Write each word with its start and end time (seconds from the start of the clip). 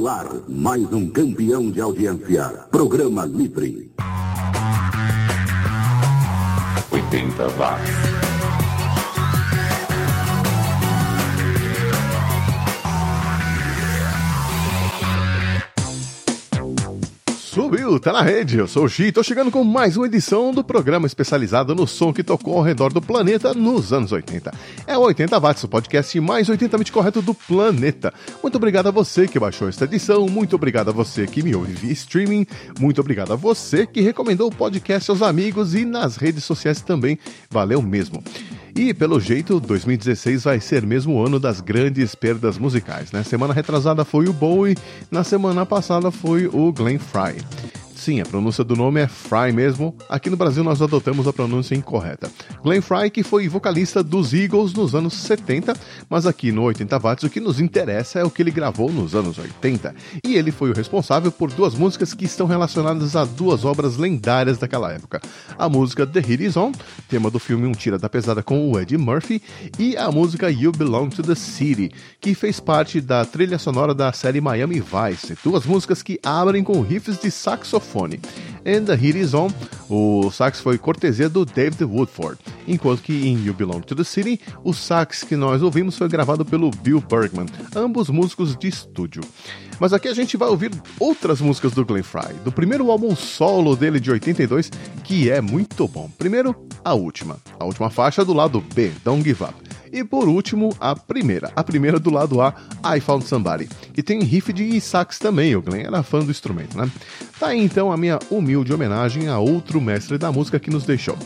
No 0.00 0.08
ar, 0.08 0.28
mais 0.48 0.90
um 0.94 1.10
campeão 1.10 1.70
de 1.70 1.78
audiência. 1.78 2.48
Programa 2.70 3.26
Livre. 3.26 3.92
80 6.90 7.48
watts. 7.58 8.39
Subiu, 17.50 17.98
tá 17.98 18.12
na 18.12 18.22
rede. 18.22 18.58
Eu 18.58 18.68
sou 18.68 18.84
o 18.84 18.88
Gi, 18.88 19.10
tô 19.10 19.24
chegando 19.24 19.50
com 19.50 19.64
mais 19.64 19.96
uma 19.96 20.06
edição 20.06 20.52
do 20.54 20.62
programa 20.62 21.08
especializado 21.08 21.74
no 21.74 21.84
som 21.84 22.12
que 22.12 22.22
tocou 22.22 22.56
ao 22.56 22.62
redor 22.62 22.92
do 22.92 23.02
planeta 23.02 23.52
nos 23.52 23.92
anos 23.92 24.12
80. 24.12 24.54
É 24.86 24.96
o 24.96 25.00
80 25.00 25.36
Watts, 25.36 25.64
o 25.64 25.68
podcast 25.68 26.20
mais 26.20 26.48
80mente 26.48 26.92
correto 26.92 27.20
do 27.20 27.34
planeta. 27.34 28.14
Muito 28.40 28.54
obrigado 28.54 28.86
a 28.86 28.92
você 28.92 29.26
que 29.26 29.36
baixou 29.36 29.68
esta 29.68 29.84
edição, 29.84 30.28
muito 30.28 30.54
obrigado 30.54 30.90
a 30.90 30.92
você 30.92 31.26
que 31.26 31.42
me 31.42 31.52
ouve 31.52 31.72
via 31.72 31.92
streaming, 31.92 32.46
muito 32.78 33.00
obrigado 33.00 33.32
a 33.32 33.36
você 33.36 33.84
que 33.84 34.00
recomendou 34.00 34.46
o 34.46 34.54
podcast 34.54 35.10
aos 35.10 35.20
amigos 35.20 35.74
e 35.74 35.84
nas 35.84 36.14
redes 36.14 36.44
sociais 36.44 36.80
também. 36.80 37.18
Valeu 37.50 37.82
mesmo. 37.82 38.22
E, 38.74 38.94
pelo 38.94 39.20
jeito, 39.20 39.58
2016 39.60 40.44
vai 40.44 40.60
ser 40.60 40.86
mesmo 40.86 41.14
o 41.14 41.26
ano 41.26 41.38
das 41.40 41.60
grandes 41.60 42.14
perdas 42.14 42.58
musicais, 42.58 43.12
né? 43.12 43.22
Semana 43.22 43.52
retrasada 43.52 44.04
foi 44.04 44.28
o 44.28 44.32
Bowie, 44.32 44.76
na 45.10 45.24
semana 45.24 45.66
passada 45.66 46.10
foi 46.10 46.46
o 46.46 46.72
Glenn 46.72 46.98
Fry. 46.98 47.36
Sim, 48.00 48.18
a 48.18 48.24
pronúncia 48.24 48.64
do 48.64 48.74
nome 48.74 48.98
é 48.98 49.06
Fry 49.06 49.52
mesmo. 49.52 49.94
Aqui 50.08 50.30
no 50.30 50.36
Brasil 50.36 50.64
nós 50.64 50.80
adotamos 50.80 51.28
a 51.28 51.34
pronúncia 51.34 51.74
incorreta. 51.74 52.30
Glenn 52.64 52.80
Fry, 52.80 53.10
que 53.10 53.22
foi 53.22 53.46
vocalista 53.46 54.02
dos 54.02 54.32
Eagles 54.32 54.72
nos 54.72 54.94
anos 54.94 55.12
70, 55.12 55.74
mas 56.08 56.24
aqui 56.24 56.50
no 56.50 56.62
80 56.62 56.98
Watts 56.98 57.24
o 57.24 57.28
que 57.28 57.40
nos 57.40 57.60
interessa 57.60 58.18
é 58.18 58.24
o 58.24 58.30
que 58.30 58.40
ele 58.40 58.50
gravou 58.50 58.90
nos 58.90 59.14
anos 59.14 59.36
80. 59.36 59.94
E 60.24 60.34
ele 60.34 60.50
foi 60.50 60.70
o 60.70 60.74
responsável 60.74 61.30
por 61.30 61.50
duas 61.52 61.74
músicas 61.74 62.14
que 62.14 62.24
estão 62.24 62.46
relacionadas 62.46 63.14
a 63.16 63.26
duas 63.26 63.66
obras 63.66 63.98
lendárias 63.98 64.56
daquela 64.56 64.90
época. 64.90 65.20
A 65.58 65.68
música 65.68 66.06
The 66.06 66.20
Hit 66.20 66.42
Is 66.42 66.56
On, 66.56 66.72
tema 67.06 67.30
do 67.30 67.38
filme 67.38 67.66
Um 67.66 67.72
Tira 67.72 67.98
da 67.98 68.08
Pesada 68.08 68.42
com 68.42 68.72
o 68.72 68.80
Eddie 68.80 68.96
Murphy, 68.96 69.42
e 69.78 69.94
a 69.98 70.10
música 70.10 70.50
You 70.50 70.72
Belong 70.72 71.10
to 71.10 71.22
the 71.22 71.34
City, 71.34 71.90
que 72.18 72.34
fez 72.34 72.60
parte 72.60 72.98
da 72.98 73.26
trilha 73.26 73.58
sonora 73.58 73.94
da 73.94 74.10
série 74.10 74.40
Miami 74.40 74.80
Vice. 74.80 75.36
Duas 75.44 75.66
músicas 75.66 76.02
que 76.02 76.18
abrem 76.22 76.64
com 76.64 76.80
riffs 76.80 77.20
de 77.20 77.30
saxofone 77.30 77.89
saxofone. 77.90 78.20
And 78.64 78.84
the 78.84 78.94
Heat 78.94 79.16
Is 79.16 79.34
On, 79.34 79.48
o 79.88 80.30
sax 80.30 80.60
foi 80.60 80.78
cortesia 80.78 81.28
do 81.28 81.44
David 81.44 81.82
Woodford, 81.82 82.38
enquanto 82.68 83.02
que 83.02 83.12
em 83.12 83.44
You 83.44 83.54
Belong 83.54 83.80
to 83.80 83.94
the 83.94 84.04
City, 84.04 84.40
o 84.62 84.72
sax 84.72 85.22
que 85.24 85.36
nós 85.36 85.62
ouvimos 85.62 85.96
foi 85.96 86.08
gravado 86.08 86.44
pelo 86.44 86.70
Bill 86.70 87.00
Bergman, 87.00 87.46
ambos 87.74 88.08
músicos 88.08 88.56
de 88.56 88.68
estúdio. 88.68 89.22
Mas 89.80 89.94
aqui 89.94 90.08
a 90.08 90.14
gente 90.14 90.36
vai 90.36 90.48
ouvir 90.48 90.70
outras 90.98 91.40
músicas 91.40 91.72
do 91.72 91.84
Glenn 91.84 92.02
Fry, 92.02 92.34
do 92.44 92.52
primeiro 92.52 92.90
álbum 92.90 93.16
solo 93.16 93.74
dele 93.74 93.98
de 93.98 94.10
82, 94.10 94.70
que 95.02 95.30
é 95.30 95.40
muito 95.40 95.88
bom. 95.88 96.10
Primeiro, 96.18 96.54
a 96.84 96.92
última, 96.92 97.38
a 97.58 97.64
última 97.64 97.88
faixa 97.88 98.22
do 98.22 98.34
lado 98.34 98.62
B, 98.74 98.92
Don't 99.02 99.24
Give 99.24 99.42
Up. 99.42 99.54
E 99.92 100.04
por 100.04 100.28
último, 100.28 100.74
a 100.78 100.94
primeira, 100.94 101.50
a 101.56 101.64
primeira 101.64 101.98
do 101.98 102.10
lado 102.10 102.40
A, 102.40 102.54
I 102.96 103.00
Found 103.00 103.24
Somebody, 103.24 103.68
que 103.92 104.02
tem 104.02 104.22
riff 104.22 104.52
de 104.52 104.80
sax 104.80 105.18
também, 105.18 105.56
o 105.56 105.62
Glenn 105.62 105.86
era 105.86 106.02
fã 106.02 106.20
do 106.20 106.30
instrumento, 106.30 106.76
né? 106.76 106.88
Tá 107.40 107.48
aí 107.48 107.58
então 107.58 107.90
a 107.90 107.96
minha 107.96 108.18
humilde 108.30 108.72
homenagem 108.72 109.28
a 109.28 109.38
outro 109.38 109.80
mestre 109.80 110.16
da 110.16 110.30
música 110.30 110.60
que 110.60 110.70
nos 110.70 110.84
deixou. 110.84 111.16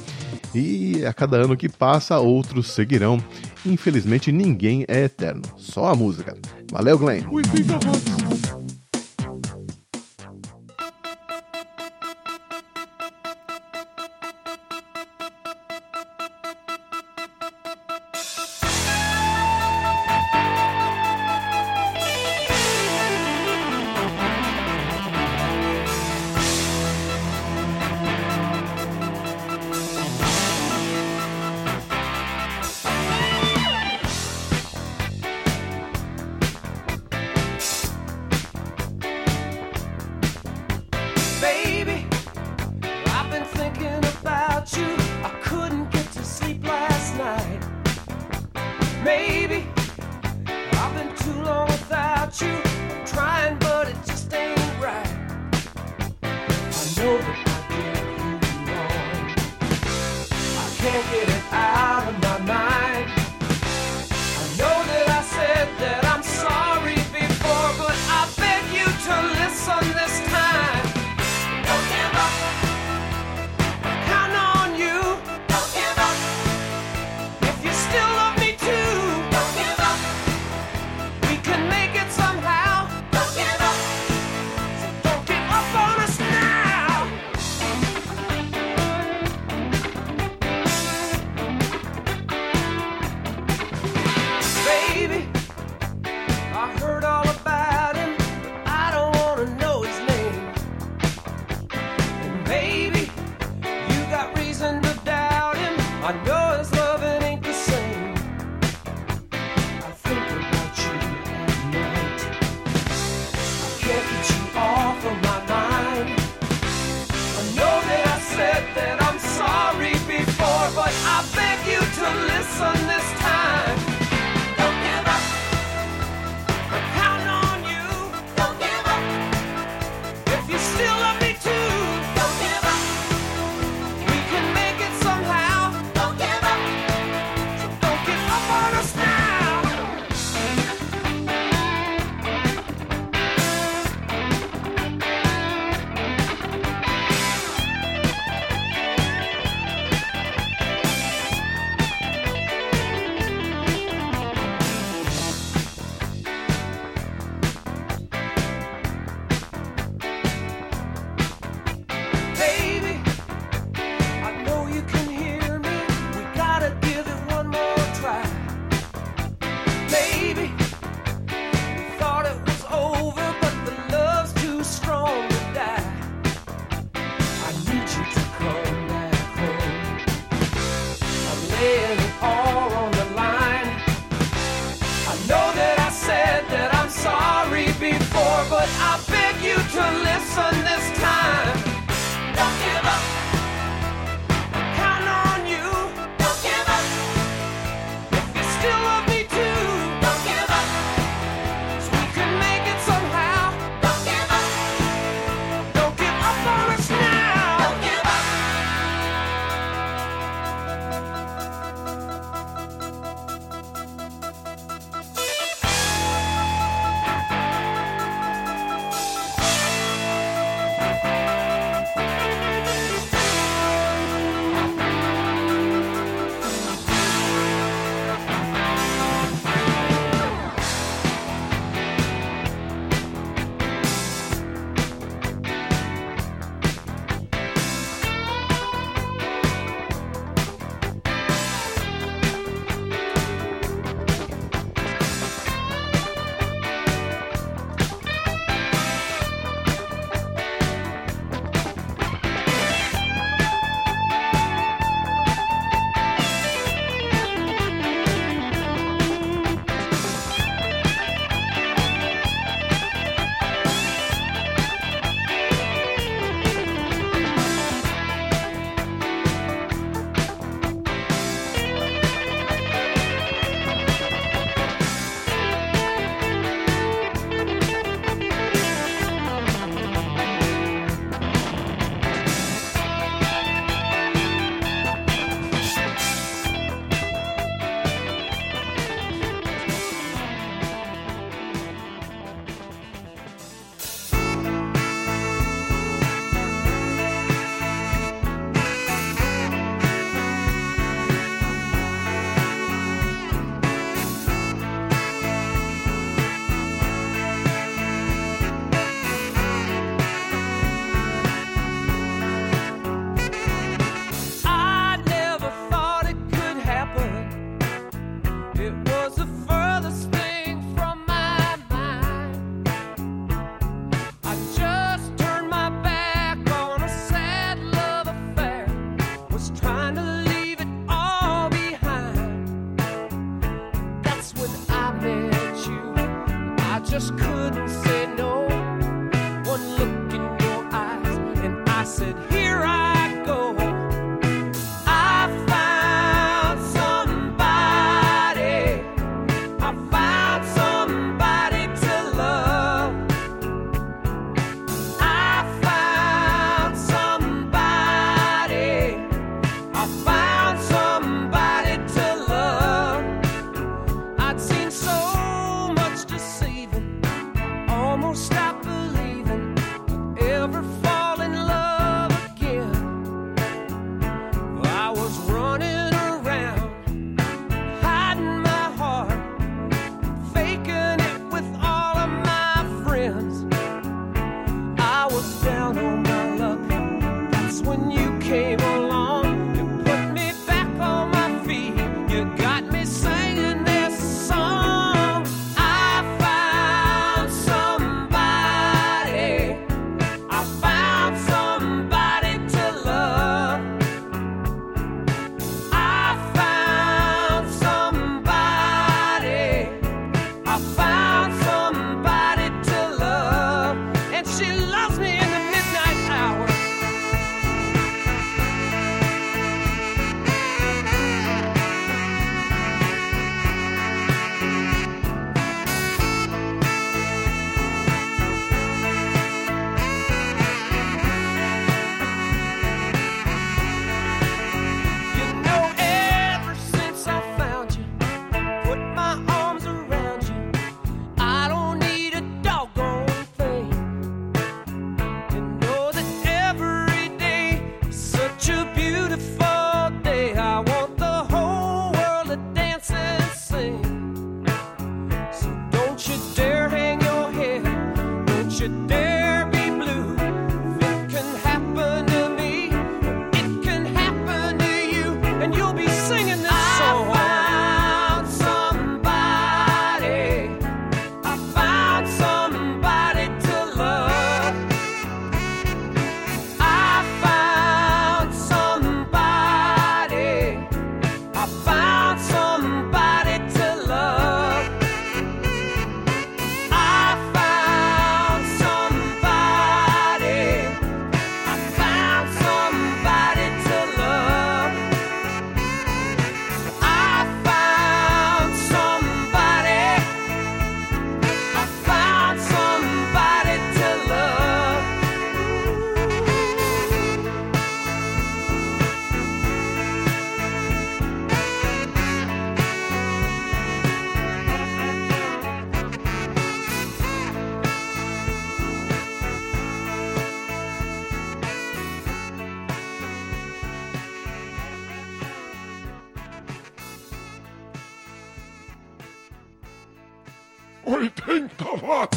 E 0.54 1.04
a 1.04 1.12
cada 1.12 1.38
ano 1.38 1.56
que 1.56 1.68
passa, 1.68 2.18
outros 2.20 2.70
seguirão. 2.70 3.22
Infelizmente, 3.66 4.30
ninguém 4.30 4.84
é 4.86 5.02
eterno, 5.02 5.42
só 5.56 5.86
a 5.86 5.94
música. 5.94 6.36
Valeu, 6.70 6.96
Glenn! 6.96 7.24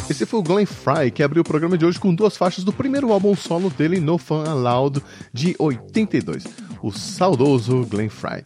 Esse 0.10 0.26
foi 0.26 0.40
o 0.40 0.44
Glenn 0.44 0.66
Fry, 0.66 1.12
que 1.12 1.24
abriu 1.24 1.42
o 1.42 1.46
programa 1.46 1.78
de 1.78 1.86
hoje 1.86 2.00
com 2.00 2.14
duas 2.14 2.38
faixas 2.38 2.64
do 2.64 2.74
primeiro 2.74 3.12
álbum 3.12 3.36
solo 3.36 3.70
dele, 3.70 4.00
No 4.00 4.18
Fun 4.18 4.44
Allowed, 4.44 5.02
de 5.34 5.56
82. 5.58 6.46
O 6.82 6.92
saudoso 6.92 7.86
Glenn 7.90 8.10
Fry. 8.10 8.44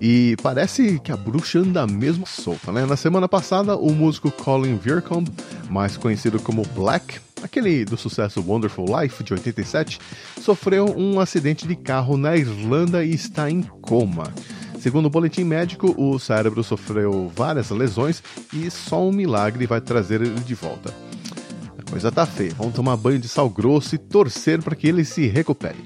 E 0.00 0.34
parece 0.42 0.98
que 0.98 1.12
a 1.12 1.16
bruxa 1.16 1.58
anda 1.58 1.86
mesmo 1.86 2.26
solta, 2.26 2.72
né? 2.72 2.86
Na 2.86 2.96
semana 2.96 3.28
passada, 3.28 3.76
o 3.76 3.92
músico 3.92 4.30
Colin 4.30 4.76
Viercombe, 4.76 5.30
mais 5.68 5.98
conhecido 5.98 6.40
como 6.40 6.62
Black, 6.74 7.20
aquele 7.42 7.84
do 7.84 7.98
sucesso 7.98 8.42
Wonderful 8.46 8.86
Life 8.98 9.22
de 9.22 9.34
87, 9.34 9.98
sofreu 10.40 10.86
um 10.96 11.20
acidente 11.20 11.66
de 11.66 11.76
carro 11.76 12.16
na 12.16 12.34
Irlanda 12.34 13.04
e 13.04 13.12
está 13.12 13.50
em 13.50 13.60
coma. 13.60 14.32
Segundo 14.80 15.06
o 15.06 15.10
boletim 15.10 15.44
médico, 15.44 15.94
o 15.98 16.18
cérebro 16.18 16.64
sofreu 16.64 17.30
várias 17.36 17.68
lesões 17.68 18.22
e 18.50 18.70
só 18.70 19.06
um 19.06 19.12
milagre 19.12 19.66
vai 19.66 19.78
trazer 19.78 20.22
ele 20.22 20.40
de 20.40 20.54
volta. 20.54 20.90
A 21.78 21.90
coisa 21.90 22.10
tá 22.10 22.24
feia, 22.24 22.54
vamos 22.56 22.72
tomar 22.72 22.96
banho 22.96 23.18
de 23.18 23.28
sal 23.28 23.50
grosso 23.50 23.94
e 23.94 23.98
torcer 23.98 24.62
para 24.62 24.74
que 24.74 24.88
ele 24.88 25.04
se 25.04 25.26
recupere. 25.26 25.76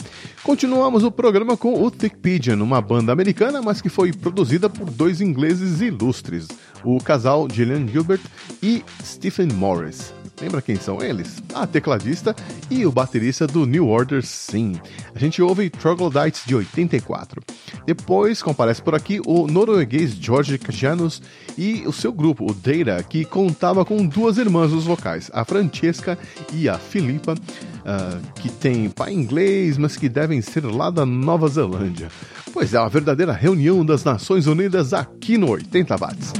Continuamos 0.45 1.03
o 1.03 1.11
programa 1.11 1.57
com 1.57 1.83
o 1.83 1.91
Thick 1.91 2.19
Pigeon, 2.19 2.63
uma 2.63 2.81
banda 2.81 3.13
americana, 3.13 3.61
mas 3.61 3.81
que 3.81 3.89
foi 3.89 4.13
produzida 4.13 4.71
por 4.71 4.89
dois 4.89 5.21
ingleses 5.21 5.81
ilustres, 5.81 6.47
o 6.85 6.99
casal 7.01 7.49
Gillian 7.51 7.89
Gilbert 7.89 8.23
e 8.63 8.85
Stephen 9.03 9.49
Morris. 9.49 10.15
Lembra 10.41 10.61
quem 10.61 10.77
são 10.77 11.01
eles? 11.01 11.43
A 11.55 11.67
tecladista 11.67 12.35
e 12.71 12.85
o 12.85 12.91
baterista 12.91 13.47
do 13.47 13.65
New 13.65 13.89
Order 13.89 14.25
Sim. 14.25 14.81
A 15.15 15.19
gente 15.19 15.41
ouve 15.41 15.71
Troglodytes 15.71 16.43
de 16.45 16.55
84. 16.55 17.41
Depois 17.87 18.43
comparece 18.43 18.83
por 18.83 18.95
aqui 18.95 19.21
o 19.25 19.47
norueguês 19.47 20.13
George 20.13 20.59
Janus 20.71 21.23
e 21.57 21.85
o 21.87 21.93
seu 21.93 22.13
grupo, 22.13 22.51
o 22.51 22.55
Data, 22.55 23.03
que 23.03 23.25
contava 23.25 23.85
com 23.85 24.05
duas 24.07 24.37
irmãs 24.39 24.73
nos 24.73 24.85
vocais, 24.85 25.31
a 25.33 25.45
Francesca 25.45 26.19
e 26.53 26.69
a 26.69 26.79
Filipa, 26.79 27.35
uh, 27.35 28.33
que 28.41 28.51
tem 28.51 28.89
pai 28.91 29.13
inglês, 29.13 29.79
mas 29.79 29.97
que 29.97 30.09
devem 30.09 30.41
ser 30.43 30.65
lá 30.65 30.91
da 30.91 31.07
Nova 31.07 31.47
Zelândia. 31.49 32.09
Pois 32.53 32.75
é, 32.75 32.81
uma 32.81 32.89
verdadeira 32.89 33.33
reunião 33.33 33.85
das 33.85 34.05
Nações 34.05 34.47
Unidas 34.47 34.93
aqui 34.93 35.39
no 35.39 35.51
80 35.51 35.97
Watts. 35.97 36.33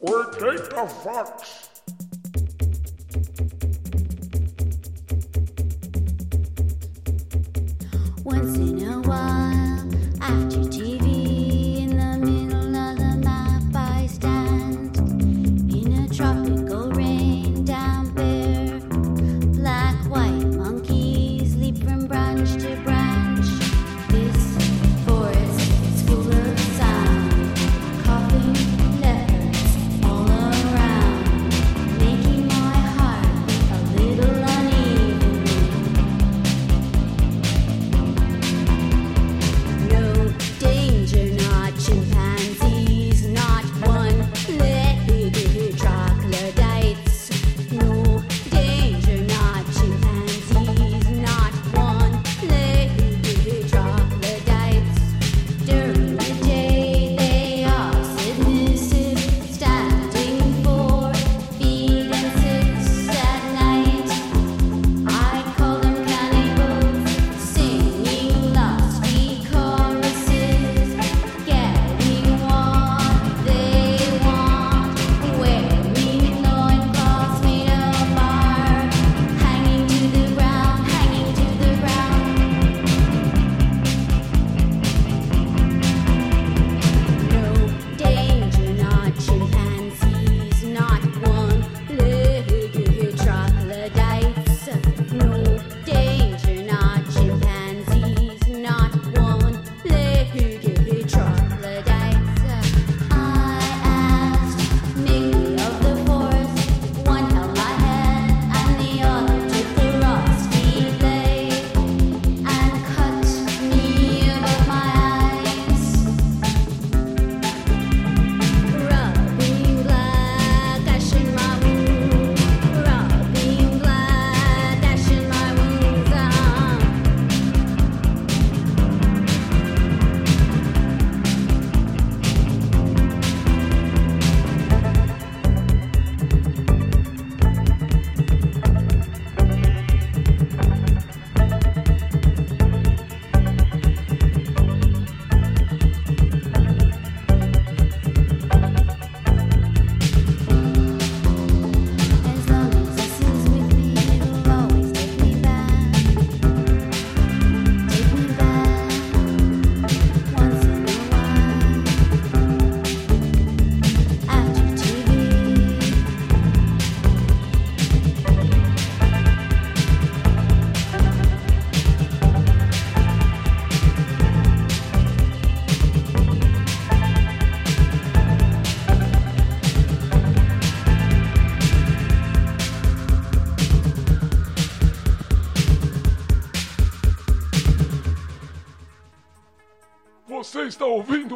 80 0.00 0.84
Watts. 1.04 1.63
Once 8.24 8.56
in 8.56 8.82
a 8.88 9.00
while, 9.02 9.84
after 10.22 10.60
TV, 10.72 10.83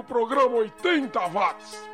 programa 0.08 0.64
80 0.82 1.32
Watts. 1.32 1.87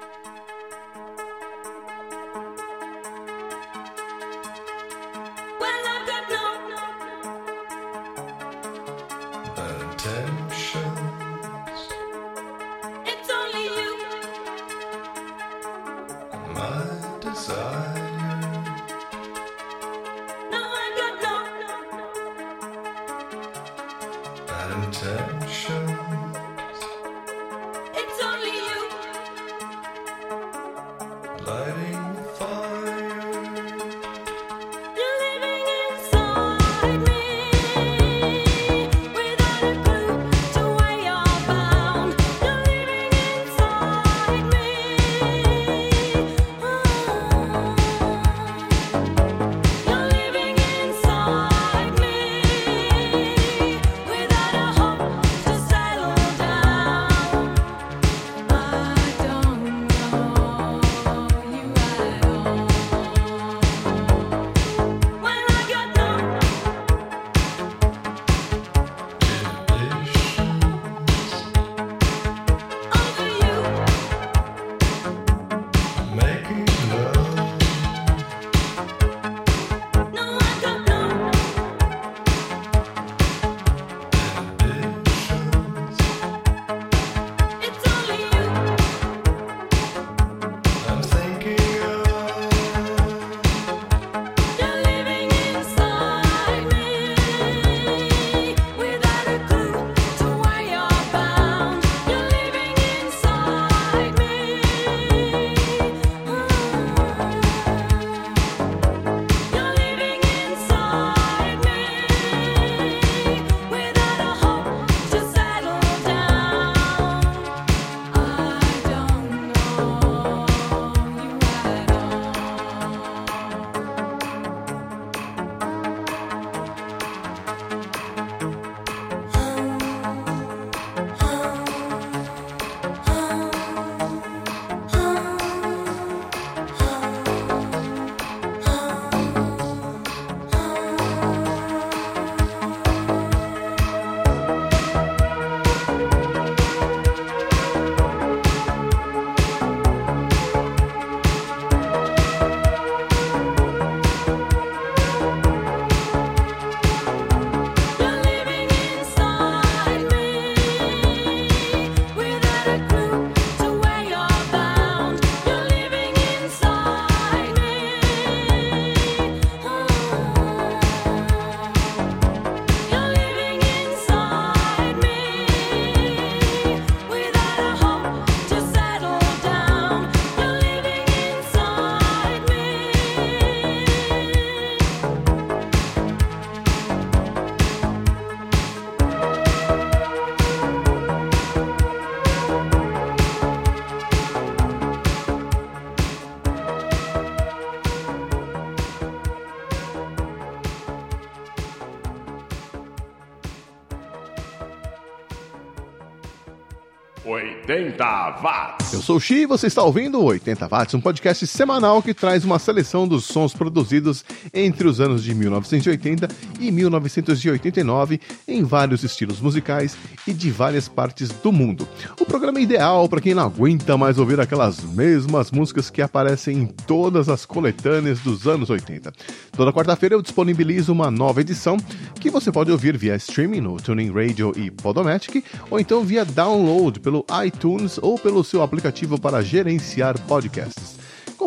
Watts. 208.40 208.92
Eu 208.92 209.02
sou 209.02 209.16
o 209.16 209.20
Xi 209.20 209.42
e 209.42 209.46
você 209.46 209.66
está 209.66 209.82
ouvindo 209.82 210.22
80 210.22 210.68
watts, 210.68 210.94
um 210.94 211.00
podcast 211.00 211.44
semanal 211.46 212.00
que 212.02 212.14
traz 212.14 212.44
uma 212.44 212.58
seleção 212.58 213.08
dos 213.08 213.24
sons 213.24 213.52
produzidos 213.52 214.24
entre 214.52 214.86
os 214.86 215.00
anos 215.00 215.24
de 215.24 215.34
1980 215.34 216.28
e 216.60 216.70
1989 216.70 218.20
em 218.46 218.62
vários 218.62 219.02
estilos 219.02 219.40
musicais 219.40 219.96
e 220.26 220.32
de 220.32 220.50
várias 220.50 220.88
partes 220.88 221.30
do 221.30 221.50
mundo. 221.50 221.88
O 222.24 222.26
programa 222.26 222.58
é 222.58 222.62
ideal 222.62 223.06
para 223.06 223.20
quem 223.20 223.34
não 223.34 223.42
aguenta 223.42 223.98
mais 223.98 224.18
ouvir 224.18 224.40
aquelas 224.40 224.80
mesmas 224.80 225.50
músicas 225.50 225.90
que 225.90 226.00
aparecem 226.00 226.56
em 226.56 226.66
todas 226.66 227.28
as 227.28 227.44
coletâneas 227.44 228.18
dos 228.20 228.48
anos 228.48 228.70
80. 228.70 229.12
Toda 229.54 229.70
quarta-feira 229.70 230.14
eu 230.14 230.22
disponibilizo 230.22 230.90
uma 230.90 231.10
nova 231.10 231.42
edição 231.42 231.76
que 232.18 232.30
você 232.30 232.50
pode 232.50 232.72
ouvir 232.72 232.96
via 232.96 233.14
streaming 233.16 233.60
no 233.60 233.76
Tuning 233.76 234.10
Radio 234.10 234.54
e 234.56 234.70
Podomatic 234.70 235.44
ou 235.70 235.78
então 235.78 236.02
via 236.02 236.24
download 236.24 236.98
pelo 236.98 237.26
iTunes 237.44 237.98
ou 238.00 238.18
pelo 238.18 238.42
seu 238.42 238.62
aplicativo 238.62 239.20
para 239.20 239.42
gerenciar 239.42 240.18
podcasts. 240.20 241.03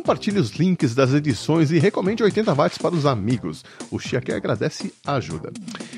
Compartilhe 0.08 0.40
os 0.40 0.52
links 0.52 0.96
das 0.96 1.14
edições 1.14 1.70
e 1.70 1.80
recomende 1.80 2.24
80 2.24 2.54
watts 2.54 2.78
para 2.78 2.96
os 2.96 3.06
amigos. 3.06 3.66
O 3.92 4.00
Chiaque 4.00 4.32
agradece 4.32 4.94
a 5.06 5.16
ajuda. 5.16 5.52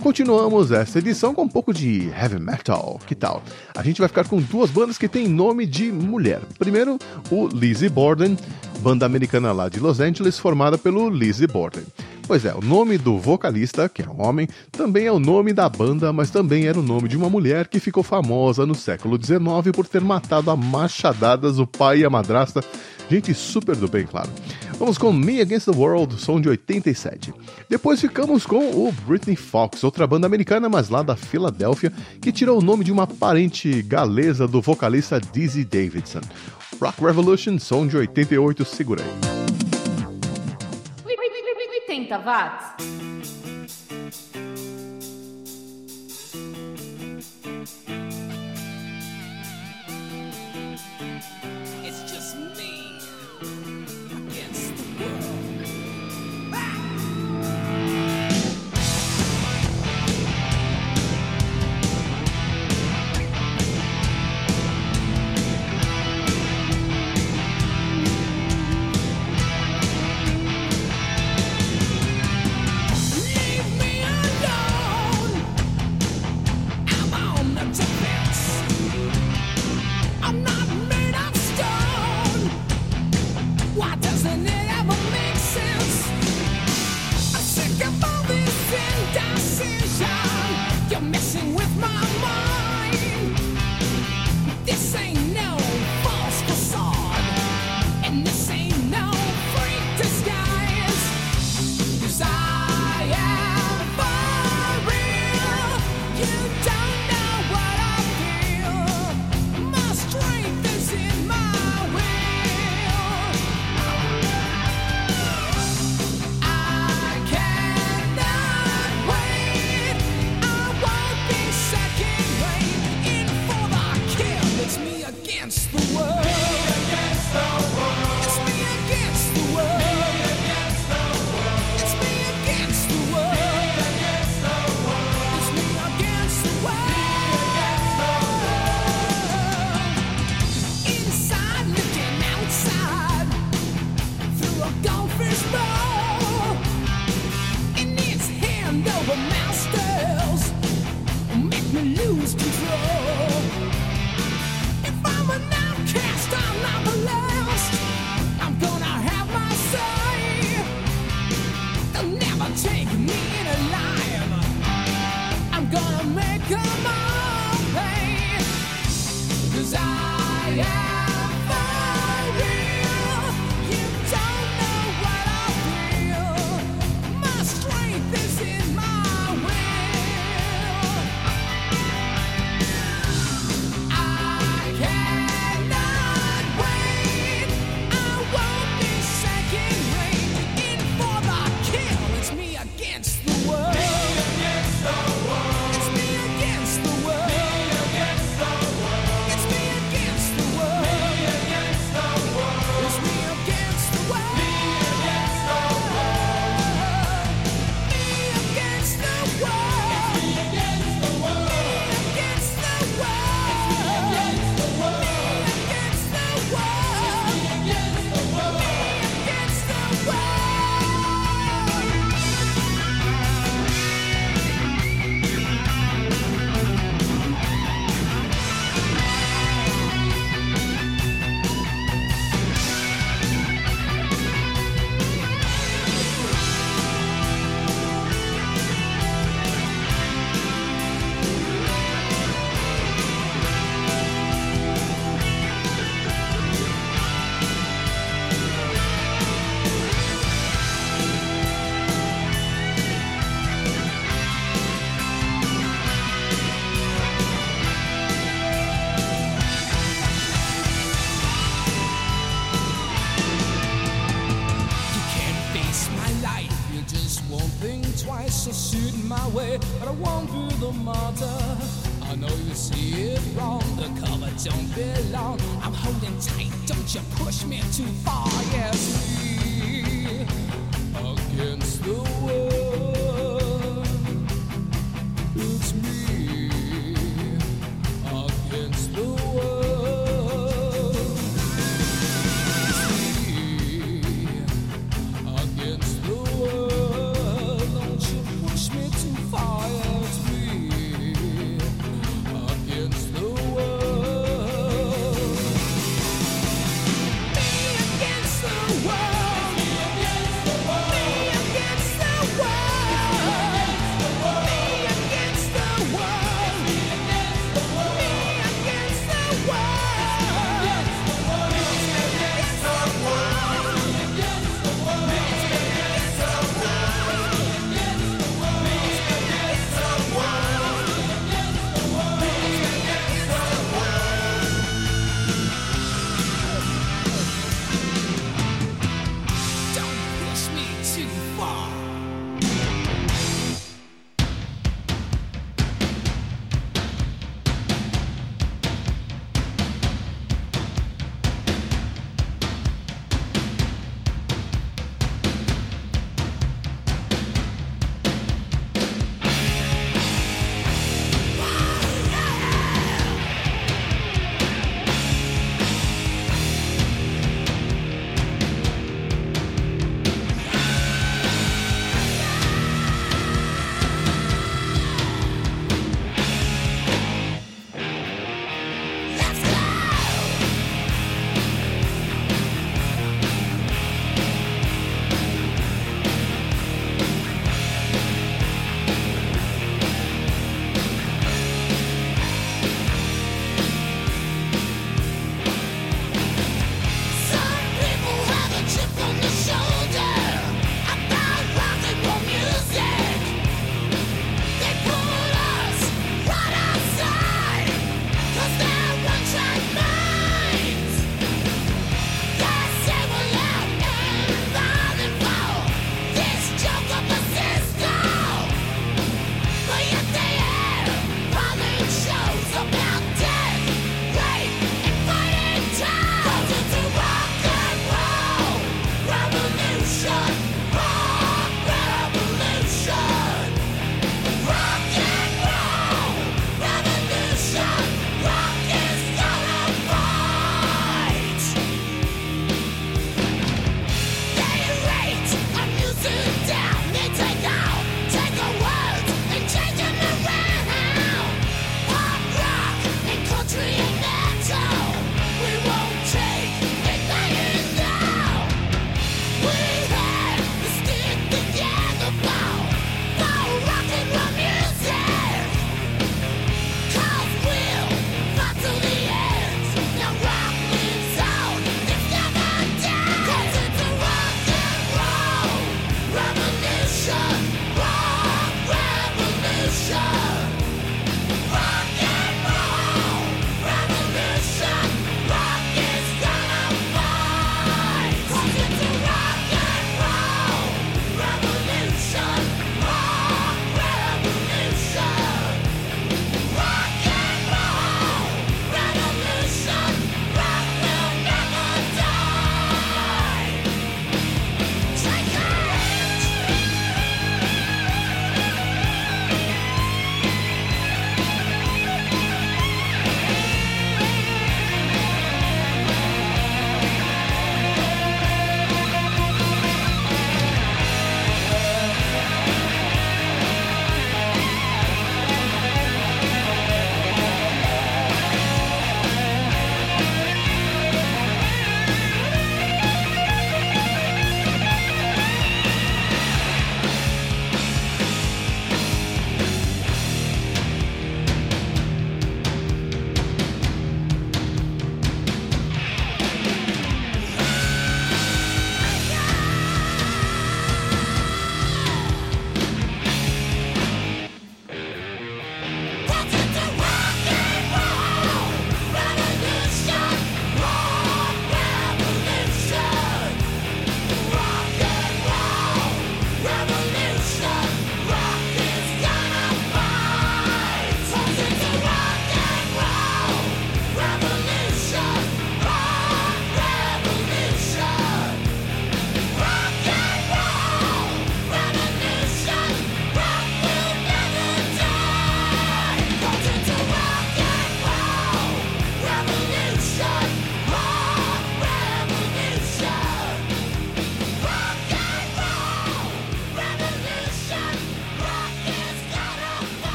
Continuamos 0.00 0.72
esta 0.72 0.98
edição 0.98 1.32
com 1.32 1.42
um 1.42 1.48
pouco 1.48 1.72
de 1.72 2.08
heavy 2.08 2.40
metal. 2.40 2.98
Que 3.06 3.14
tal? 3.14 3.44
A 3.76 3.80
gente 3.84 4.00
vai 4.00 4.08
ficar 4.08 4.26
com 4.26 4.40
duas 4.40 4.72
bandas 4.72 4.98
que 4.98 5.06
têm 5.06 5.28
nome 5.28 5.66
de 5.66 5.92
mulher. 5.92 6.40
Primeiro, 6.58 6.98
o 7.30 7.46
Lizzie 7.46 7.88
Borden, 7.88 8.36
banda 8.80 9.06
americana 9.06 9.52
lá 9.52 9.68
de 9.68 9.78
Los 9.78 10.00
Angeles, 10.00 10.36
formada 10.36 10.76
pelo 10.76 11.08
Lizzie 11.08 11.46
Borden. 11.46 11.84
Pois 12.26 12.44
é, 12.44 12.54
o 12.54 12.60
nome 12.60 12.98
do 12.98 13.18
vocalista, 13.18 13.88
que 13.88 14.02
é 14.02 14.08
um 14.08 14.22
homem, 14.22 14.48
também 14.70 15.06
é 15.06 15.12
o 15.12 15.18
nome 15.18 15.52
da 15.52 15.68
banda, 15.68 16.12
mas 16.12 16.30
também 16.30 16.66
era 16.66 16.78
o 16.78 16.82
nome 16.82 17.08
de 17.08 17.16
uma 17.16 17.28
mulher 17.28 17.68
que 17.68 17.78
ficou 17.78 18.02
famosa 18.02 18.64
no 18.64 18.74
século 18.74 19.18
XIX 19.22 19.44
por 19.74 19.86
ter 19.86 20.00
matado 20.00 20.50
a 20.50 20.56
machadadas 20.56 21.58
o 21.58 21.66
pai 21.66 21.98
e 21.98 22.04
a 22.04 22.10
madrasta. 22.10 22.64
Gente 23.10 23.34
super 23.34 23.76
do 23.76 23.88
bem, 23.88 24.06
claro. 24.06 24.30
Vamos 24.78 24.98
com 24.98 25.12
Me 25.12 25.40
Against 25.40 25.66
the 25.66 25.76
World, 25.76 26.20
som 26.20 26.40
de 26.40 26.48
87. 26.48 27.32
Depois 27.68 28.00
ficamos 28.00 28.46
com 28.46 28.70
o 28.70 28.92
Britney 29.06 29.36
Fox, 29.36 29.84
outra 29.84 30.06
banda 30.06 30.26
americana, 30.26 30.68
mas 30.68 30.88
lá 30.88 31.02
da 31.02 31.14
Filadélfia, 31.14 31.92
que 32.20 32.32
tirou 32.32 32.58
o 32.58 32.62
nome 32.62 32.84
de 32.84 32.92
uma 32.92 33.06
parente 33.06 33.82
galesa 33.82 34.48
do 34.48 34.60
vocalista 34.60 35.20
Dizzy 35.20 35.64
Davidson. 35.64 36.20
Rock 36.80 37.02
Revolution, 37.02 37.58
som 37.58 37.86
de 37.86 37.96
88, 37.96 38.64
segura 38.64 39.02
aí. 39.02 39.32
80 41.92 42.18
watts. 42.24 43.01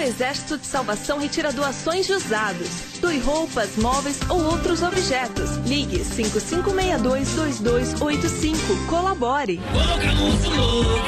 Exército 0.00 0.58
de 0.58 0.66
Salvação 0.66 1.18
retira 1.18 1.52
doações 1.52 2.06
de 2.06 2.12
usados. 2.12 2.68
Doe 3.00 3.18
roupas, 3.18 3.76
móveis 3.76 4.18
ou 4.28 4.42
outros 4.44 4.82
objetos. 4.82 5.56
Ligue 5.66 6.00
5562-2285. 6.00 8.86
Colabore. 8.88 9.60
Moço, 10.16 10.50
louca. 10.50 11.00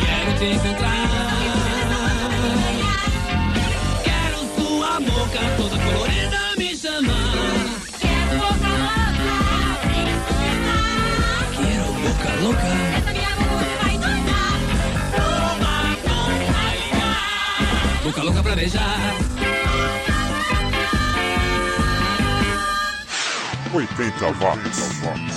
Quero 0.00 0.38
te 0.38 0.44
encontrar. 0.54 1.08
Quero 4.04 4.38
sua 4.54 5.00
boca 5.00 5.40
toda 5.56 5.76
colorida 5.78 6.38
me 6.58 6.76
chamar. 6.76 7.32
Quero 8.00 8.38
boca 8.38 8.70
louca. 8.82 9.34
Quero 11.56 11.86
boca 12.02 12.30
louca. 12.42 13.05
Pra 18.46 18.54
beijar. 18.54 19.14
80 23.74 24.26
watts. 24.40 24.78
80 24.78 25.06
watts. 25.06 25.35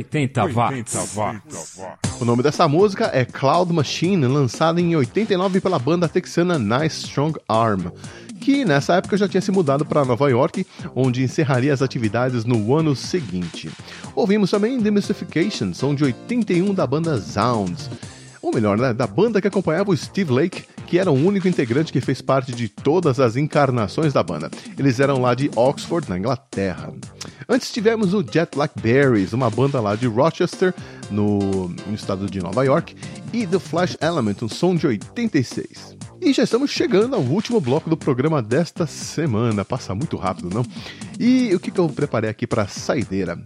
80 0.00 0.46
watts. 0.46 1.78
O 2.20 2.24
nome 2.24 2.42
dessa 2.42 2.66
música 2.66 3.10
é 3.12 3.24
Cloud 3.24 3.72
Machine, 3.72 4.26
lançada 4.26 4.80
em 4.80 4.96
89 4.96 5.60
pela 5.60 5.78
banda 5.78 6.08
texana 6.08 6.58
Nice 6.58 7.06
Strong 7.06 7.38
Arm, 7.46 7.88
que 8.40 8.64
nessa 8.64 8.94
época 8.94 9.16
já 9.16 9.28
tinha 9.28 9.40
se 9.40 9.50
mudado 9.50 9.84
para 9.84 10.04
Nova 10.04 10.30
York, 10.30 10.66
onde 10.94 11.22
encerraria 11.22 11.72
as 11.72 11.82
atividades 11.82 12.44
no 12.44 12.74
ano 12.74 12.96
seguinte. 12.96 13.70
Ouvimos 14.14 14.50
também 14.50 14.80
The 14.80 14.90
Mystification, 14.90 15.74
som 15.74 15.94
de 15.94 16.04
81 16.04 16.72
da 16.72 16.86
banda 16.86 17.18
Zounds. 17.18 17.90
Ou 18.42 18.52
melhor, 18.52 18.78
né, 18.78 18.94
da 18.94 19.06
banda 19.06 19.40
que 19.40 19.48
acompanhava 19.48 19.90
o 19.90 19.96
Steve 19.96 20.32
Lake, 20.32 20.64
que 20.86 20.98
era 20.98 21.10
o 21.10 21.14
único 21.14 21.46
integrante 21.46 21.92
que 21.92 22.00
fez 22.00 22.22
parte 22.22 22.52
de 22.52 22.68
todas 22.68 23.20
as 23.20 23.36
encarnações 23.36 24.12
da 24.12 24.22
banda. 24.22 24.50
Eles 24.78 24.98
eram 24.98 25.20
lá 25.20 25.34
de 25.34 25.50
Oxford, 25.54 26.08
na 26.08 26.18
Inglaterra. 26.18 26.92
Antes 27.48 27.70
tivemos 27.70 28.14
o 28.14 28.22
Jet 28.22 28.56
Blackberries, 28.56 29.32
uma 29.32 29.50
banda 29.50 29.80
lá 29.80 29.94
de 29.94 30.06
Rochester, 30.06 30.74
no, 31.10 31.68
no 31.68 31.94
estado 31.94 32.26
de 32.30 32.40
Nova 32.40 32.64
York, 32.64 32.96
e 33.32 33.46
The 33.46 33.58
Flash 33.58 33.96
Element, 34.00 34.36
um 34.42 34.48
som 34.48 34.74
de 34.74 34.86
86. 34.86 35.96
E 36.22 36.32
já 36.32 36.42
estamos 36.42 36.70
chegando 36.70 37.16
ao 37.16 37.22
último 37.22 37.60
bloco 37.60 37.88
do 37.88 37.96
programa 37.96 38.42
desta 38.42 38.86
semana. 38.86 39.64
Passa 39.64 39.94
muito 39.94 40.16
rápido, 40.16 40.50
não? 40.52 40.64
E 41.18 41.54
o 41.54 41.60
que, 41.60 41.70
que 41.70 41.78
eu 41.78 41.88
preparei 41.88 42.28
aqui 42.28 42.46
para 42.46 42.66
saideira? 42.66 43.38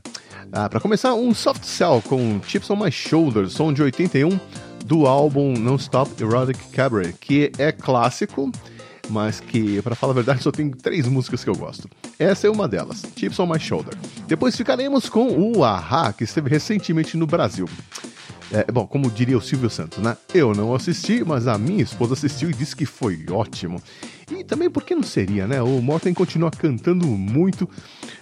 Ah, 0.53 0.69
para 0.69 0.81
começar, 0.81 1.15
um 1.15 1.33
soft 1.33 1.65
cell 1.65 2.03
com 2.07 2.41
Chips 2.47 2.69
on 2.71 2.77
My 2.77 2.91
Shoulder, 2.91 3.49
som 3.49 3.73
de 3.73 3.83
81 3.83 4.39
do 4.85 5.07
álbum 5.07 5.55
Non-Stop 5.55 6.23
Erotic 6.23 6.59
Cabaret, 6.71 7.15
que 7.19 7.51
é 7.59 7.73
clássico, 7.73 8.53
mas 9.09 9.41
que, 9.41 9.81
para 9.83 9.95
falar 9.95 10.13
a 10.13 10.15
verdade, 10.15 10.43
só 10.43 10.53
tem 10.53 10.71
três 10.71 11.09
músicas 11.09 11.43
que 11.43 11.49
eu 11.49 11.57
gosto. 11.57 11.89
Essa 12.19 12.47
é 12.47 12.51
uma 12.51 12.69
delas, 12.69 13.03
Chips 13.17 13.39
on 13.41 13.47
My 13.47 13.59
Shoulder. 13.59 13.95
Depois 14.29 14.55
ficaremos 14.55 15.09
com 15.09 15.29
o 15.29 15.65
Aha, 15.65 16.13
que 16.13 16.25
esteve 16.25 16.51
recentemente 16.51 17.17
no 17.17 17.27
Brasil. 17.27 17.67
É, 18.53 18.71
bom, 18.71 18.87
como 18.87 19.11
diria 19.11 19.39
o 19.39 19.41
Silvio 19.41 19.71
Santos, 19.71 19.99
né? 19.99 20.17
Eu 20.33 20.55
não 20.55 20.75
assisti, 20.75 21.25
mas 21.25 21.47
a 21.49 21.57
minha 21.57 21.83
esposa 21.83 22.13
assistiu 22.13 22.51
e 22.51 22.55
disse 22.55 22.77
que 22.77 22.85
foi 22.85 23.25
ótimo. 23.31 23.83
E 24.31 24.45
também 24.45 24.71
por 24.71 24.85
que 24.85 24.95
não 24.95 25.03
seria, 25.03 25.47
né? 25.47 25.63
O 25.63 25.81
Morten 25.81 26.13
continua 26.13 26.51
cantando 26.51 27.07
muito. 27.07 27.69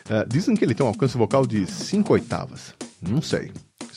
É, 0.09 0.25
dizem 0.27 0.55
que 0.55 0.65
ele 0.65 0.75
tem 0.75 0.87
um 0.87 0.89
alcance 0.89 1.19
vocal 1.19 1.45
de 1.45 1.67
5 1.67 2.13
oitavas. 2.13 2.73
Não 3.03 3.21
sei. 3.21 3.51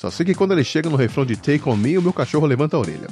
Só 0.06 0.12
sei 0.12 0.24
que 0.24 0.36
quando 0.36 0.52
ele 0.52 0.64
chega 0.64 0.88
no 0.88 0.96
refrão 0.96 1.26
de 1.26 1.36
Take 1.36 1.68
On 1.68 1.76
Me, 1.76 1.98
o 1.98 2.02
meu 2.04 2.14
cachorro 2.14 2.46
levanta 2.46 2.78
a 2.78 2.80
orelha. 2.80 3.08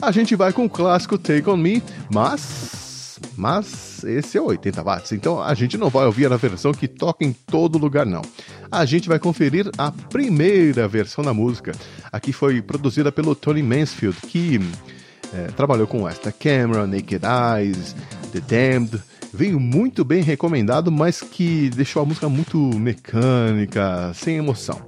A 0.00 0.12
gente 0.12 0.36
vai 0.36 0.52
com 0.52 0.64
o 0.64 0.70
clássico 0.70 1.18
Take 1.18 1.50
On 1.50 1.56
Me, 1.56 1.82
mas. 2.08 3.18
Mas 3.36 4.04
esse 4.04 4.38
é 4.38 4.40
80 4.40 4.80
watts, 4.80 5.10
então 5.10 5.42
a 5.42 5.52
gente 5.54 5.76
não 5.76 5.90
vai 5.90 6.06
ouvir 6.06 6.32
a 6.32 6.36
versão 6.36 6.70
que 6.70 6.86
toca 6.86 7.24
em 7.24 7.32
todo 7.32 7.78
lugar, 7.78 8.06
não. 8.06 8.22
A 8.70 8.84
gente 8.84 9.08
vai 9.08 9.18
conferir 9.18 9.68
a 9.76 9.90
primeira 9.90 10.86
versão 10.86 11.24
da 11.24 11.34
música. 11.34 11.72
Aqui 12.12 12.32
foi 12.32 12.62
produzida 12.62 13.10
pelo 13.10 13.34
Tony 13.34 13.62
Mansfield, 13.64 14.16
que 14.28 14.60
é, 15.34 15.48
trabalhou 15.48 15.88
com 15.88 16.08
Esta 16.08 16.30
Camera, 16.30 16.86
Naked 16.86 17.22
Eyes, 17.26 17.96
The 18.30 18.40
Damned. 18.40 19.02
Veio 19.34 19.58
muito 19.58 20.04
bem 20.04 20.22
recomendado, 20.22 20.92
mas 20.92 21.20
que 21.20 21.68
deixou 21.70 22.02
a 22.02 22.06
música 22.06 22.28
muito 22.28 22.56
mecânica, 22.78 24.12
sem 24.14 24.36
emoção. 24.36 24.80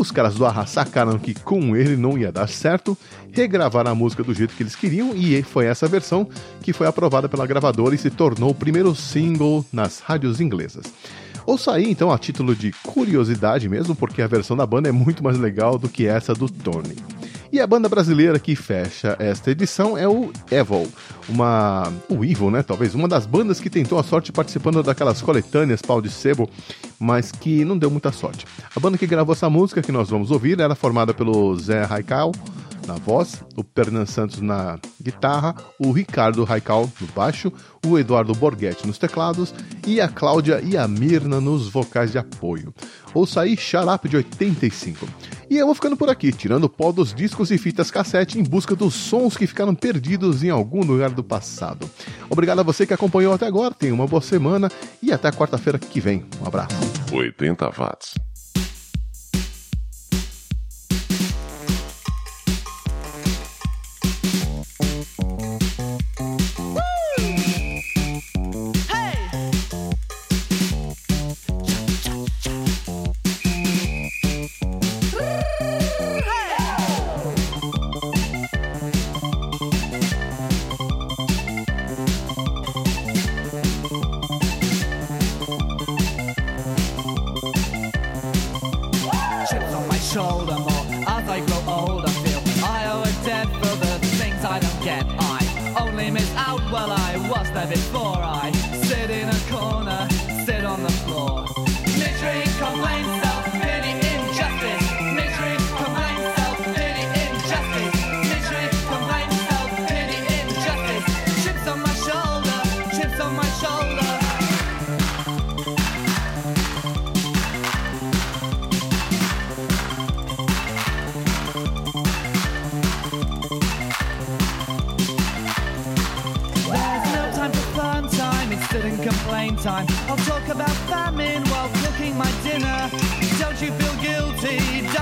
Os 0.00 0.10
caras 0.10 0.34
do 0.34 0.46
Arra 0.46 0.64
sacaram 0.64 1.18
que 1.18 1.34
com 1.34 1.76
ele 1.76 1.94
não 1.94 2.16
ia 2.16 2.32
dar 2.32 2.48
certo, 2.48 2.96
regravaram 3.32 3.90
a 3.90 3.94
música 3.94 4.24
do 4.24 4.32
jeito 4.32 4.54
que 4.54 4.62
eles 4.62 4.74
queriam 4.74 5.14
e 5.14 5.42
foi 5.42 5.66
essa 5.66 5.86
versão 5.86 6.26
que 6.62 6.72
foi 6.72 6.86
aprovada 6.86 7.28
pela 7.28 7.46
gravadora 7.46 7.94
e 7.94 7.98
se 7.98 8.08
tornou 8.08 8.48
o 8.48 8.54
primeiro 8.54 8.94
single 8.94 9.62
nas 9.70 10.00
rádios 10.00 10.40
inglesas. 10.40 10.86
Ouça 11.44 11.72
aí 11.72 11.90
então 11.90 12.10
a 12.10 12.18
título 12.18 12.56
de 12.56 12.72
curiosidade 12.82 13.68
mesmo, 13.68 13.94
porque 13.94 14.22
a 14.22 14.26
versão 14.26 14.56
da 14.56 14.64
banda 14.64 14.88
é 14.88 14.92
muito 14.92 15.22
mais 15.22 15.36
legal 15.36 15.76
do 15.76 15.86
que 15.86 16.06
essa 16.06 16.32
do 16.32 16.48
Tony. 16.48 16.96
E 17.52 17.58
a 17.58 17.66
banda 17.66 17.88
brasileira 17.88 18.38
que 18.38 18.54
fecha 18.54 19.16
esta 19.18 19.50
edição 19.50 19.98
é 19.98 20.06
o 20.06 20.32
Evil, 20.52 20.86
uma. 21.28 21.92
O 22.08 22.24
Evil, 22.24 22.48
né? 22.48 22.62
Talvez, 22.62 22.94
uma 22.94 23.08
das 23.08 23.26
bandas 23.26 23.58
que 23.58 23.68
tentou 23.68 23.98
a 23.98 24.04
sorte 24.04 24.30
participando 24.30 24.84
daquelas 24.84 25.20
coletâneas 25.20 25.82
pau 25.82 26.00
de 26.00 26.08
sebo, 26.08 26.48
mas 26.98 27.32
que 27.32 27.64
não 27.64 27.76
deu 27.76 27.90
muita 27.90 28.12
sorte. 28.12 28.46
A 28.74 28.78
banda 28.78 28.96
que 28.96 29.06
gravou 29.06 29.32
essa 29.32 29.50
música 29.50 29.82
que 29.82 29.90
nós 29.90 30.08
vamos 30.08 30.30
ouvir 30.30 30.60
era 30.60 30.76
formada 30.76 31.12
pelo 31.12 31.56
Zé 31.58 31.82
Raikal 31.82 32.30
na 32.90 32.96
voz, 32.96 33.44
o 33.56 33.62
Pernan 33.62 34.04
Santos 34.04 34.40
na 34.40 34.78
guitarra, 35.00 35.54
o 35.78 35.92
Ricardo 35.92 36.42
Raical 36.42 36.90
no 37.00 37.06
baixo, 37.08 37.52
o 37.86 37.96
Eduardo 37.96 38.34
Borghetti 38.34 38.84
nos 38.84 38.98
teclados 38.98 39.54
e 39.86 40.00
a 40.00 40.08
Cláudia 40.08 40.60
e 40.60 40.76
a 40.76 40.88
Mirna 40.88 41.40
nos 41.40 41.68
vocais 41.68 42.10
de 42.10 42.18
apoio. 42.18 42.74
Ouça 43.14 43.42
aí 43.42 43.56
Xarap 43.56 44.08
de 44.08 44.16
85. 44.16 45.06
E 45.48 45.56
eu 45.56 45.66
vou 45.66 45.74
ficando 45.74 45.96
por 45.96 46.10
aqui, 46.10 46.32
tirando 46.32 46.68
pó 46.68 46.90
dos 46.90 47.14
discos 47.14 47.52
e 47.52 47.58
fitas 47.58 47.92
cassete 47.92 48.40
em 48.40 48.42
busca 48.42 48.74
dos 48.74 48.94
sons 48.94 49.36
que 49.36 49.46
ficaram 49.46 49.74
perdidos 49.74 50.42
em 50.42 50.50
algum 50.50 50.82
lugar 50.82 51.10
do 51.10 51.22
passado. 51.22 51.88
Obrigado 52.28 52.58
a 52.58 52.64
você 52.64 52.84
que 52.86 52.94
acompanhou 52.94 53.32
até 53.32 53.46
agora, 53.46 53.72
tenha 53.72 53.94
uma 53.94 54.06
boa 54.06 54.22
semana 54.22 54.68
e 55.00 55.12
até 55.12 55.30
quarta-feira 55.30 55.78
que 55.78 56.00
vem. 56.00 56.24
Um 56.42 56.46
abraço. 56.46 56.76
80 57.12 57.70
watts. 57.70 58.29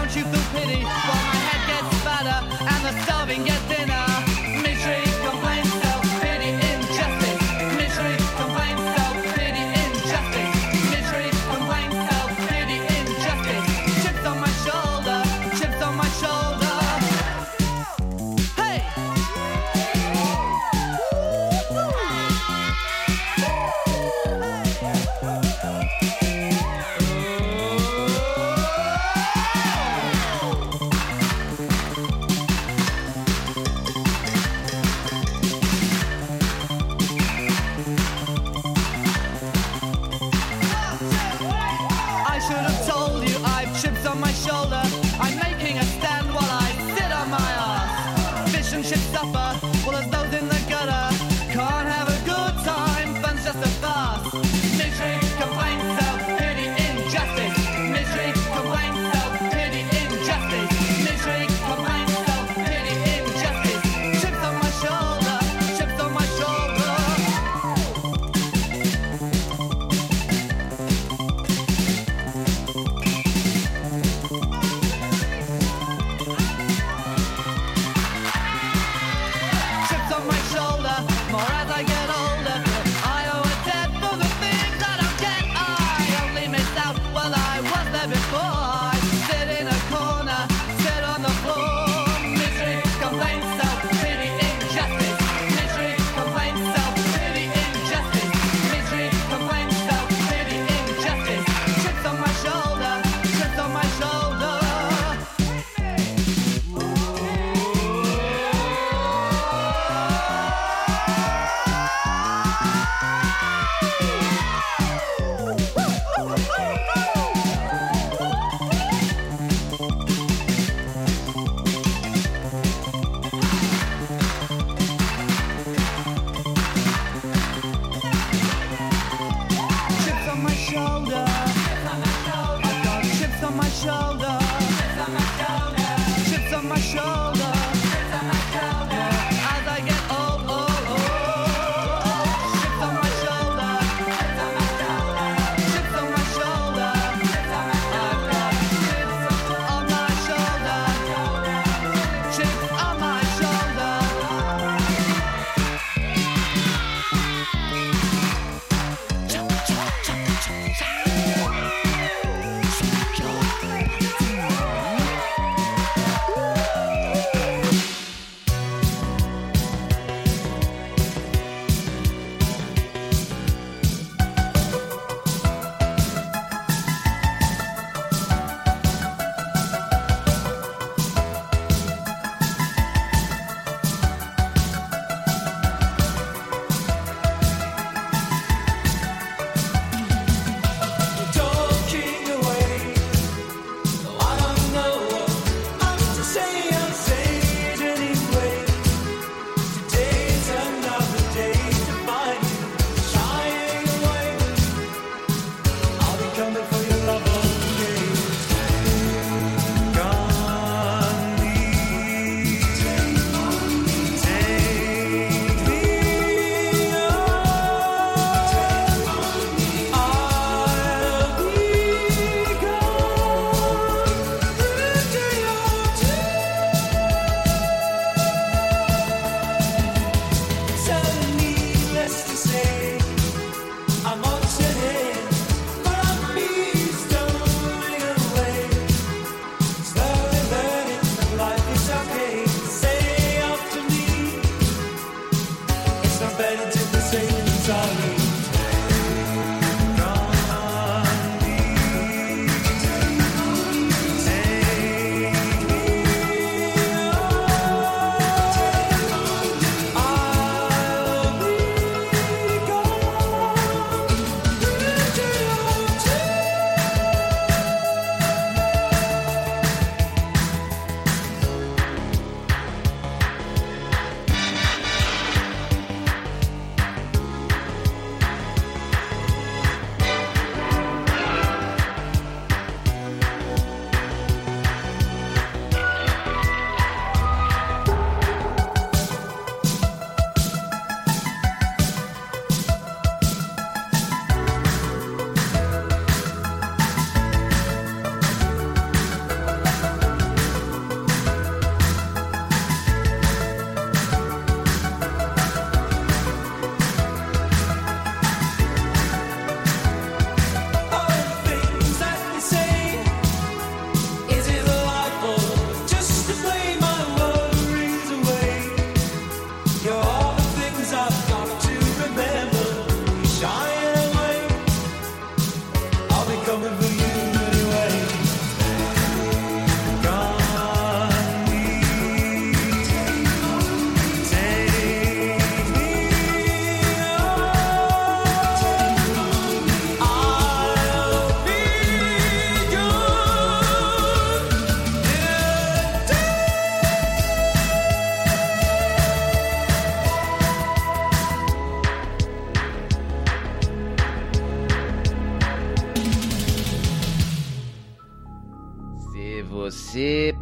Don't 0.08 0.16
you 0.16 0.24
feel 0.24 0.58
pity? 0.58 1.27